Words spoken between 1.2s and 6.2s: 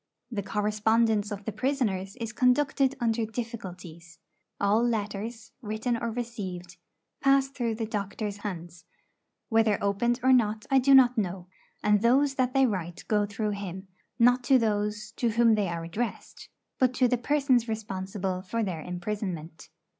of the prisoners is conducted under difficulties. All letters, written or